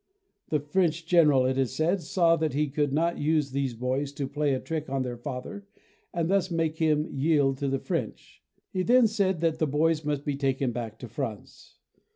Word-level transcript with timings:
The 0.49 0.59
French 0.59 1.05
general, 1.05 1.45
it 1.45 1.59
is 1.59 1.75
said, 1.75 2.01
saw 2.01 2.35
that 2.37 2.55
he 2.55 2.71
could 2.71 2.91
not 2.91 3.19
use 3.19 3.51
these 3.51 3.75
boys 3.75 4.11
to 4.13 4.27
play 4.27 4.55
a 4.55 4.59
trick 4.59 4.89
on 4.89 5.03
their 5.03 5.15
father 5.19 5.67
and 6.11 6.27
thus 6.27 6.49
make 6.49 6.77
him 6.77 7.05
yield 7.05 7.59
to 7.59 7.67
the 7.67 7.77
French. 7.77 8.41
He 8.71 8.81
then 8.81 9.05
said 9.05 9.41
that 9.41 9.59
the 9.59 9.67
boys 9.67 10.03
must 10.03 10.25
be 10.25 10.35
taken 10.35 10.71
back 10.71 10.97
to 11.01 11.07
France. 11.07 11.77